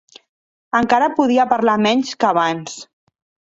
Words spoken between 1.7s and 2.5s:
menys que